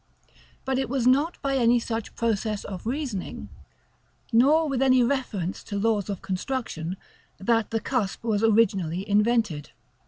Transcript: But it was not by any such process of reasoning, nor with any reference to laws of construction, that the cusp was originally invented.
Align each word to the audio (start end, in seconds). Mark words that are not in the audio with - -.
But 0.65 0.79
it 0.79 0.89
was 0.89 1.05
not 1.05 1.39
by 1.43 1.57
any 1.57 1.79
such 1.79 2.15
process 2.15 2.63
of 2.63 2.87
reasoning, 2.87 3.49
nor 4.33 4.67
with 4.67 4.81
any 4.81 5.03
reference 5.03 5.63
to 5.65 5.77
laws 5.77 6.09
of 6.09 6.23
construction, 6.23 6.97
that 7.37 7.69
the 7.69 7.79
cusp 7.79 8.23
was 8.23 8.41
originally 8.43 9.07
invented. 9.07 9.69